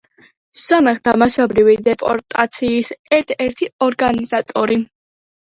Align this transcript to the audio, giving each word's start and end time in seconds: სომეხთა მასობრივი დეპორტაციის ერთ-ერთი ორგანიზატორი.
სომეხთა 0.61 1.13
მასობრივი 1.23 1.75
დეპორტაციის 1.89 2.89
ერთ-ერთი 3.19 3.71
ორგანიზატორი. 3.89 4.81